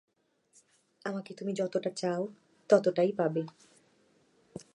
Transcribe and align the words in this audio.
আমাকে 1.05 1.31
তুমি 1.33 1.51
যতটা 1.53 1.89
চাও 1.95 2.21
ততটাই 2.69 3.11
পাবে। 3.11 3.43